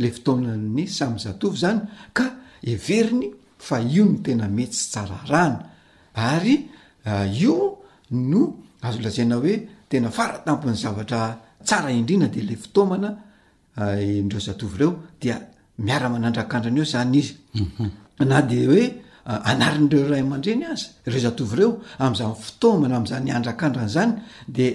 [0.00, 1.80] le fitoona'ny samy zatovy zany
[2.16, 2.26] ka
[2.72, 3.28] everiny
[3.58, 5.60] fa io no tena metsy tsara ana
[6.32, 6.56] ary
[7.10, 7.56] ah, io
[8.10, 8.40] no
[8.80, 9.54] azo lazaina oe
[9.90, 11.22] tena faratampon'ny zavatra
[11.64, 13.10] tsara indrina de ilay fitaoamana
[13.82, 14.90] eh, indreo zatovy reo
[15.20, 15.36] dia
[15.86, 17.18] miara manandrakandrany eo zany mhm.
[18.18, 18.84] izy na de oe
[19.30, 21.70] eh, anarinreo ray aman-dreny azy reo zatovy reo
[22.04, 24.12] am'zay fitaoamana amzany andrakandrany zany
[24.56, 24.66] de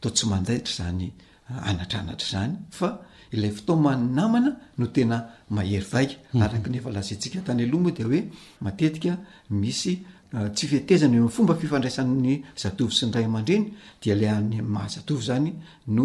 [0.00, 1.06] tao tsy mandaitra zany
[1.50, 2.88] eh, anatranatr' zany fa
[3.34, 5.16] ilay fotoamany namana no tena
[5.56, 6.42] mahery vaika mhm.
[6.44, 8.20] arak nefa lazantsika tany alomo o de oe
[8.64, 9.12] matetika
[9.60, 9.92] misy
[10.32, 15.54] Ah, tsy fetezany hy fomba fifandraisan'ny zatovo si nray man-dreny dia la a'ny mahazatovo zany
[15.86, 16.04] no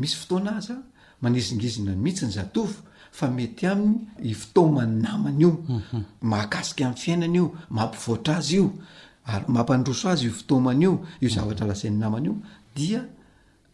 [0.00, 0.76] yisy ah, toana aza
[1.20, 2.70] manizingizina ny mihitsy ny zatovo
[3.10, 6.86] fa mety amny ftoman'ny namanyiomahakasika mhm.
[6.90, 10.92] am'ny fiainanao mampivoatra azy ioymampndroso azyftomanyo
[11.34, 13.00] zavatra lazain'ny namaniodiyo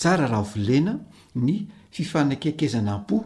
[0.00, 0.92] tsara rahaolena
[1.44, 1.54] ny
[1.94, 3.16] fifanakekezana m-po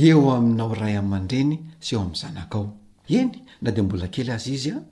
[0.00, 1.52] eo aminao ray amman-dreny
[1.84, 2.66] sy eo amn'ny zanakao
[3.18, 3.32] eny
[3.62, 4.84] na dembola ely azy izya ah,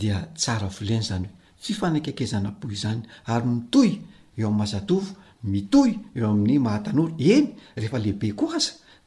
[0.00, 1.32] diatsara lena zanyoe
[1.66, 3.02] fifanakekezana-poizany
[3.32, 3.90] ary mitoy
[4.38, 5.10] eo am'nymasatovo
[5.52, 7.46] mitoy eo amin'ny mahatanora eny
[7.78, 8.60] ehefalehibe a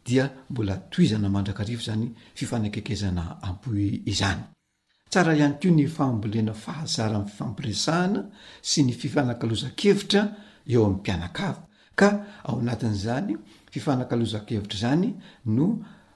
[0.06, 4.44] dia mbola toizana mandrakarivo zany fifanakekezana apoy izany
[5.10, 8.22] tsara ihany keo ny faambolena fahazara am'ny fifampolesahana
[8.70, 10.22] sy ny fifanakalozan-kevitra
[10.74, 11.62] eo amn'ny mpianakavo
[12.00, 12.10] ka
[12.48, 13.36] ao natin'zany
[13.74, 15.10] fifanakalozan-kevitra zany
[15.46, 15.68] no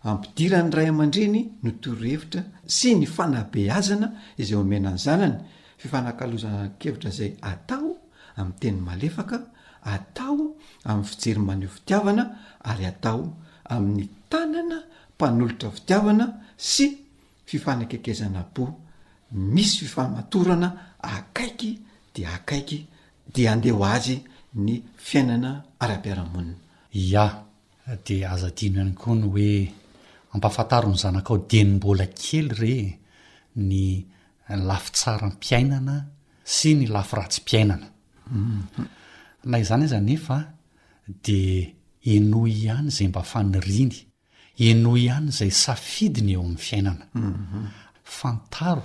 [0.04, 4.08] ampidira ny ray ama-driny no torhevitra sy ny fanabeazana
[4.42, 5.38] izay omenany zanany
[5.78, 7.98] fifanakalozakevitra zay atao
[8.40, 9.38] ami'yteny malefaka
[9.84, 10.56] atao
[10.90, 12.24] amin'ny fijerymaneho fitiavana
[12.66, 14.78] ary atao amin'ny tanana
[15.16, 16.26] mpanolotra fidiavana
[16.58, 16.86] sy
[17.50, 18.66] fifanan-kekezana bo
[19.32, 20.70] misy fifahmatorana
[21.02, 21.72] akaiky
[22.16, 22.78] de akaiky
[23.34, 24.16] de andehho azy
[24.66, 24.76] ny
[25.08, 25.52] fiainana
[25.84, 27.28] ara-piarahamonina
[27.92, 29.52] a dea azadiano ihany koa ny hoe
[30.34, 32.74] ampahafantaro ny zanakao de ny mbola kely re
[33.70, 33.86] ny
[34.70, 35.96] lafi tsarampiainana
[36.44, 37.88] sy ny lafi ratsym-piainana
[38.32, 38.86] mhm.
[39.50, 40.38] na izany azanefa
[41.26, 41.75] de
[42.14, 43.96] eno ihany zay mba faniriany
[44.70, 47.06] enoy ihany izay safidiny eo amin'ny fiainana
[48.18, 48.84] fantaro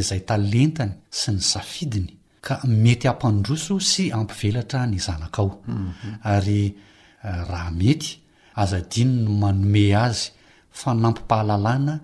[0.00, 2.10] izay talentany sy ny safidiny
[2.46, 5.50] ka mety hampandroso sy ampivelatra ny zanakao
[6.34, 8.10] ary eh, raha mety
[8.62, 10.24] azadiany no manome azy
[10.80, 11.94] fanampim-pahalalàna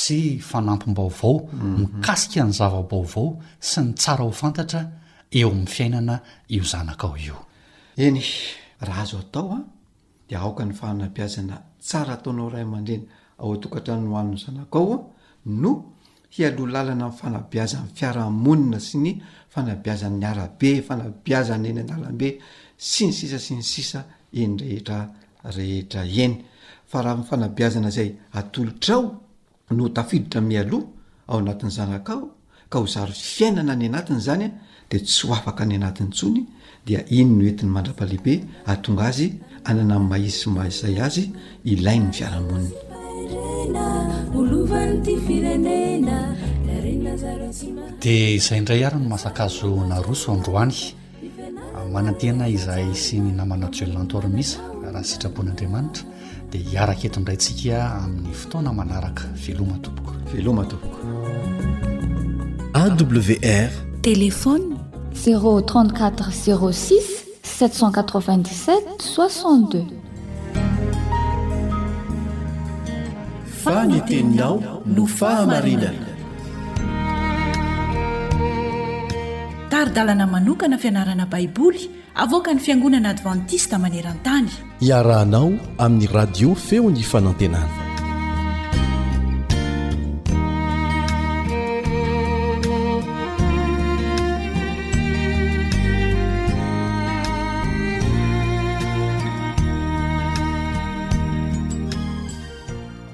[0.00, 0.18] sy
[0.50, 1.36] fanampim-baovao
[1.78, 3.38] mikasika ny zavam-baovao
[3.70, 4.82] sy ny tsara ho fantatra
[5.38, 6.14] eo amin'ny fiainana
[6.54, 7.38] eo zanakao io
[7.96, 8.18] eny
[8.86, 9.66] raha azo ataoa ah,
[10.36, 13.02] aoka ny fanabiazana tsara ataonao ray aman-dreny
[13.38, 15.10] ao atokatranyhoanny zanakao
[15.46, 15.84] no
[16.30, 22.40] hialo lalana fanabiazan fiarahmonina sy ny fanabiazanyaabeaaazyeny aabe
[22.76, 29.20] sy ny sisa s ny isa eneetrahera enaahfanaaznazay atootrao
[29.70, 30.86] notafiditra mialoha
[31.28, 32.30] ao anatin'ny zanakao
[32.68, 34.50] ka y fiainana ny anatinyzany
[34.90, 36.46] de tsy afaka ny anatiny tsony
[36.86, 41.30] dia iny ny enti'ny mandrapalehibe atonga azy any ana n maisymah izay azy
[41.64, 42.72] ilayny viaramoniny
[48.00, 50.94] dia izay indray ara no mahasakazo naroso androany
[51.92, 56.02] mananteana izahy sy ny namanajoelnantormisa raha ysitrabon'andriamanitra
[56.52, 61.00] dia hiaraketondray ntsika amin'ny fotoana manaraka velomatopoko velomatopoka
[62.82, 63.70] awr
[64.02, 64.64] télefôny
[65.14, 69.86] 034 06 797 62
[73.64, 76.06] fanyteninao no fahamarinana
[79.70, 84.48] taridalana manokana fianarana baiboly avoaka ny fiangonana advantista maneran-tany
[84.88, 85.52] iarahanao
[85.84, 87.87] amin'ny radio feony fanantenana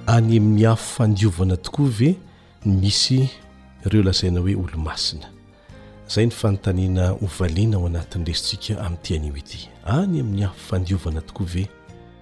[0.06, 2.16] any am'my afi fandiovana tokoa ve
[2.64, 3.24] misy
[3.86, 5.26] ireo lazaina hoe olo-masina
[6.08, 11.68] zay ny fanontanina ovaliana ao anatin'ny resintsika amin'nyitian'o ity any amin'ny hafi fandiovana tokoa ve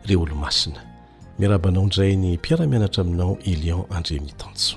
[0.05, 0.81] ireo olomasina
[1.39, 4.77] miarabanao indray ny mpiaramianatra aminao elion andremitanso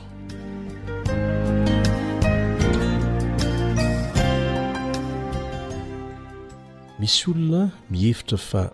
[6.99, 8.71] misy olona mihevitra fa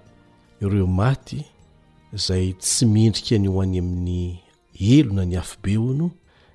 [0.62, 1.44] ireo maty
[2.16, 4.24] izay tsy miendrika ny ho any amin'ny
[4.98, 6.08] elona ny afobe oano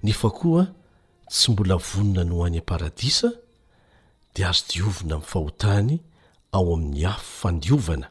[0.04, 0.64] nefa koa
[1.30, 3.28] tsy mbola vonona ny ho any aparadisa
[4.34, 5.92] dia azo diovina min'ny fahotany
[6.57, 8.07] ao amin'ny hafy fandiovana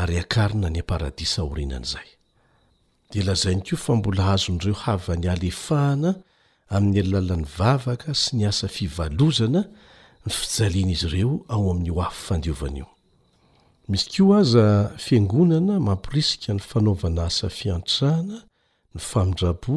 [0.00, 2.08] ary akarina any amparadisa orinan'izay
[3.10, 6.10] dea lazainy koa fa mbola azon'ireo havany alefahana
[6.74, 9.60] amin'ny allalan'ny vavaka sy ny asa fivalozana
[10.26, 12.88] ny fijaliana izy ireo ao amin'ny ho afy fandiovana io
[13.90, 18.36] misy ko aza fiangonana mampirisika ny fanaovana asa fiantrahana
[18.94, 19.76] ny famindrabo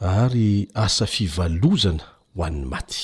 [0.00, 3.02] ary asa fivalozana ho an'ny maty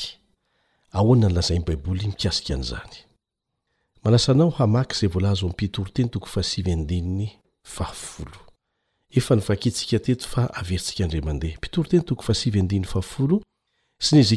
[0.92, 6.64] aoana ny lazainy baiboly mikasika an'zanyasaao haakyzay z mpitor teny toko faasiy
[9.16, 12.14] ef n vakitsika teto fa erisia drndehampitorteyto
[14.04, 14.36] sy ny ezee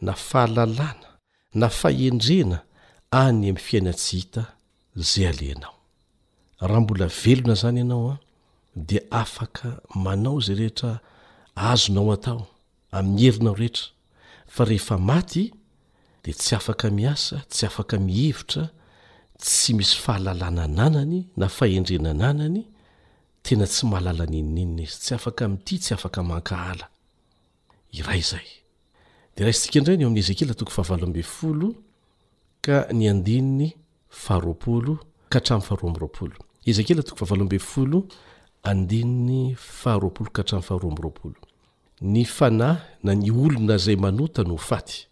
[0.00, 1.08] na fahalalana
[1.54, 2.58] na faendrena
[3.10, 4.42] any ami'ny fiaina-ts hita
[4.96, 5.74] zay aleanao
[6.60, 8.16] raha mbola velona zany ianao a
[8.76, 9.68] de afaka
[10.04, 11.00] manao zay rehetra
[11.70, 12.42] azonao atao
[12.96, 13.86] amin'ny herinao rehetra
[14.54, 15.44] fa rehefa maty
[16.24, 18.64] de tsy afaka miasa tsy afaka mihivitra
[19.42, 22.60] tsy misy fahalalana nanany na fahendrena nanany
[23.44, 26.86] tena tsy mahalala ninininina izy tsy afaka mi'ity tsy afaka mankahala
[27.98, 28.48] ira zay
[29.36, 31.68] de raha itsika indray ny eo amin'ny ezekela toko ahavaofolo
[32.64, 33.66] ka ny andinny
[34.08, 34.34] ha
[35.54, 39.56] ahramy faoezeahany
[40.38, 41.28] aaoaah
[42.00, 45.06] ny fanahy na ny olona zay manota no ho faty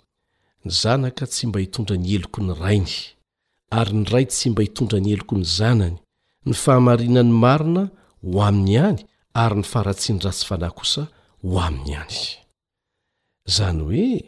[0.65, 2.93] ny zanaka tsy mba hitondra ny eloko ny rainy
[3.71, 5.97] ary ny ray tsy mba hitondra ny eloko ny zanany
[6.47, 7.91] ny fahamarinany marina
[8.23, 9.01] ho amin'ny any
[9.35, 11.07] ary ny faratsinydratsy fanahy kosa
[11.43, 12.42] ho amin'ny any
[13.47, 14.25] zany hoe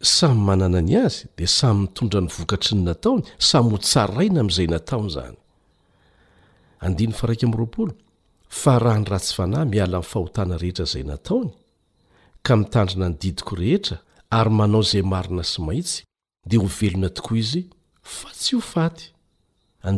[0.00, 5.32] samy manana ny azy de samy mitondra ny vokatry ny nataony samy otsaaina am'zay nataoyzanynaa
[10.14, 11.50] hona rehetra zay nataony
[12.42, 13.96] ka mitandrina ny didiko rehetra
[14.30, 16.02] ary manao zay marina sy maitsy
[16.48, 17.62] de ho velona tokoa izy
[18.70, 18.86] fa
[19.84, 19.90] y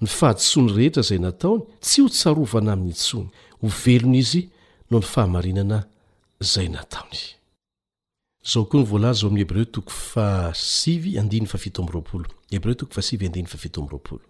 [0.00, 3.28] ny fahasny rehetra zay nataony tsy hotsaovana amin'ny tsony
[3.62, 4.42] o velona izy
[4.90, 5.78] no ny fahamarinana
[6.40, 7.18] zay nataony
[8.52, 12.64] zao koa ny voalaza ao amin'ny hebreo toko fa sivy andiny fa fito amyroapolo heb
[12.64, 14.24] reo toko fa sivy andiny fa fito amyroapolo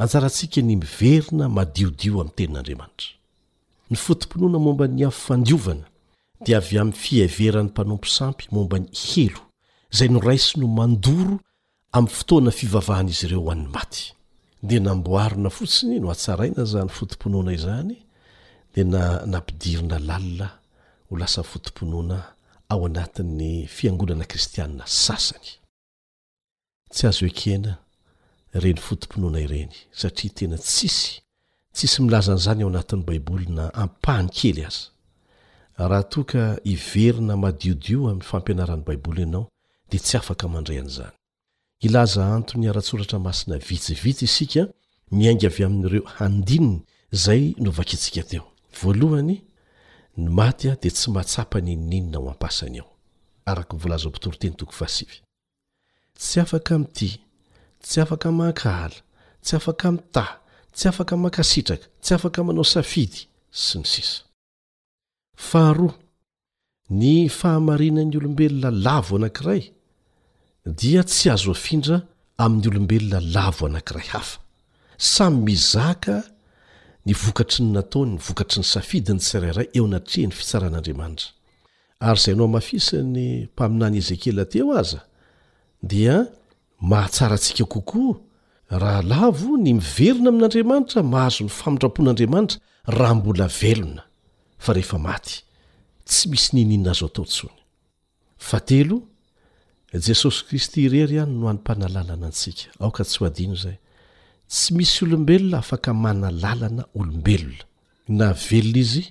[0.02, 3.18] anjarantsika ny miverina madiodio amin'nytenin'andriamanitra
[6.46, 9.42] dia avy amn'ny fieveran'ny mpanompo sampy momba ny helo
[9.92, 11.40] zay no raisy no mandoro
[11.98, 14.14] amin'ny fotoana fivavahanaizy ireo ho an'ny maty
[14.64, 17.96] dia namboarina fotsiny no atsaraina zany fotomponoana izany
[18.74, 20.48] dia na nampidirina lalina
[21.10, 22.18] ho lasan'ny fotomponoana
[22.72, 25.50] ao anatin'ny fiangonana kristianna sasany
[26.94, 27.74] tsy azy hoekena
[28.64, 31.18] reny fotomponoana ireny satria tena tsisy
[31.74, 34.86] tsisy milazan'izany ao anatin'ny baiboly na ampahany kely aza
[35.86, 39.48] raha toaka iverina madiodio amin'ny fampianarani baiboly ianao
[39.90, 41.12] dia tsy afaka mandrean'izany
[41.86, 44.64] ilaza antony ara-tsoratra masina vitsivitsy isika
[45.12, 46.82] miainga avy amin'n'ireo handininy
[47.16, 48.44] izay novakitsika teo
[48.82, 49.38] voalohany
[50.18, 52.90] ny maty a di tsy mahatsapanynininyna ho ampasany ao
[53.46, 55.18] araka volazaopotoro teny toko fasivy
[56.20, 57.10] tsy afaka mi'ity
[57.82, 58.98] tsy afaka makahala
[59.42, 60.34] tsy afaka mi tah
[60.74, 63.22] tsy afaka makasitraka tsy afaka manao safidy
[63.52, 64.27] sy ny sisa
[65.38, 65.94] faharoa
[66.90, 69.62] ny fahamarinany olombelona lavo anankiray
[70.80, 71.98] dia tsy azo afindra
[72.44, 74.40] amin'ny olombelona lavo anankiray hafa
[74.98, 76.16] samy mizaka
[77.06, 81.28] ny vokatry ny nataony ny vokatry ny safidiny tsirairay eo natreha ny fitsaran'andriamanitra
[82.08, 85.00] ary izay nao mahafisany mpaminany ezekela teeo aza
[85.84, 86.16] dia
[86.80, 88.18] mahatsarantsika kokoa
[88.82, 92.58] raha lavo ny miverina amin'andriamanitra mahazo ny famindrapoan'andriamanitra
[92.98, 94.04] raha mbola velona
[94.64, 95.36] fa rehefa maty
[96.10, 97.56] tsy misy ninina azo atao ntsony
[98.48, 98.98] fa telo
[100.06, 103.78] jesosy kristy irery ihany nohan'nympanalalana antsika aoka tsy ho adino izay
[104.52, 107.64] tsy misy olombelona afaka manalalana olombelona
[108.20, 109.04] na velona izy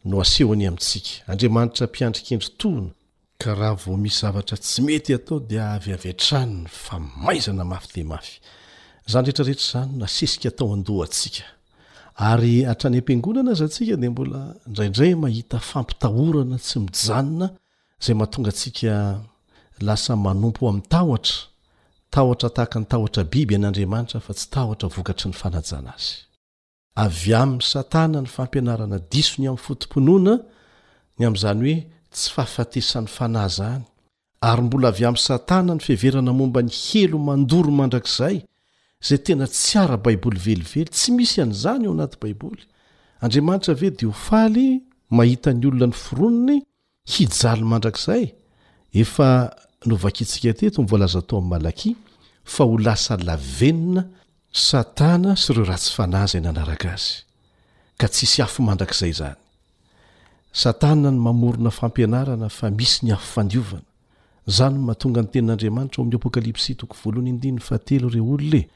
[0.04, 2.90] no aseho ny amintsika andriamanitra mpiandrikendrintohana
[3.38, 8.04] ka raha vo misy zavatra tsy mety atao dia aviavy atranony fa maizana mafi de
[8.12, 8.40] mafy
[9.08, 11.42] izany rehetrarehetra izany nasesika tao andohantsika
[12.18, 17.46] ary hatrany am-piangonana aza atsika dia mbola indraindray mahita fampitahorana tsy mijanona
[18.02, 18.96] izay mahatonga antsika
[19.86, 21.36] lasa manompo amin'ny tahotra
[22.14, 26.12] tahotra tahaka ny tahotra biby an'andriamanitra fa tsy tahotra vokatry ny fanajana azy
[27.04, 30.34] avy amin'ny satana ny fampianarana disony amin'ny fotomponoana
[31.18, 31.76] ny amin'izany hoe
[32.14, 33.84] tsy fahafatesan'ny fanaja any
[34.50, 38.36] ary mbola avy amin'ny satana ny fieverana momba ny helo mandoro mandrakizay
[39.12, 42.62] ay tena tsy ara baiboly velively tsy misy an'izany eo anaty baiboly
[43.20, 46.62] andriamanitra ve deofaly mahitany olona ny fironony
[47.04, 47.64] hijalo
[60.94, 63.84] aneooa fampianaana fa misy ny affandiovana
[64.56, 68.68] zanymahatonganytenn'adamaitrao amin'yapalpsy tok volohany idin atelo re olnae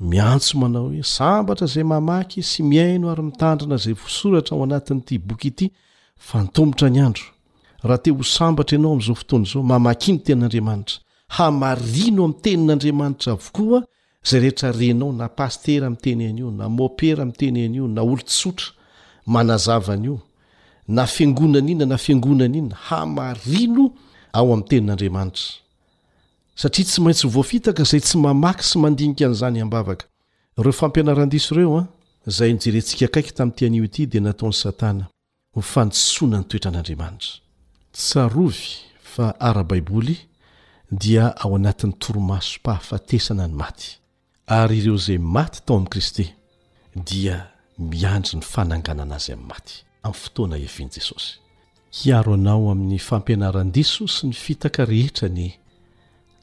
[0.00, 5.48] miantso manao hoe sambatra zay mamaky sy miaino ary mitandrina zay vosoratra ao anatin'ity boky
[5.48, 5.66] ity
[6.16, 7.24] fa ntomotra ny andro
[7.82, 10.96] raha te ho sambatra ianao am'izao fotoana zao mamakiny ten'andriamanitra
[11.36, 13.80] hamarino ami'y tenin'andriamanitra avokoa
[14.28, 18.66] zay rehetra renao na pastera ami teny an'io na mopera amiteny an'io na olontsotra
[19.26, 20.18] manazavan'io
[20.88, 23.84] na fangonan' inona na fiangonana inona hamarino
[24.32, 25.65] ao ami'ny tenin'andriamanitra
[26.56, 30.06] satria tsy maintsy ho voafitaka zay tsy mamaky sy mandinika an'izany ambavaka
[30.62, 31.86] reo fampianaran-diso ireoa ah,
[32.36, 35.04] zay nijerentsika akaiky tamin'ytianio ity dia nataon'ny satana
[35.56, 37.30] hofansoanany toetra an'andriamanitra
[37.96, 38.64] tsarovy
[39.12, 40.16] fa arabaiboly
[41.02, 43.88] dia ao anatin'ny toromaso mpahafatesana ny maty
[44.46, 46.26] ary ireo zay maty tao am'i kristy
[47.08, 47.36] dia
[47.78, 49.74] miandry ny fanangana an azyam'ny maty
[50.08, 55.48] ytoaaaesohaoanao amin'ny fampianaran-diso sy ny fitaka rehetrany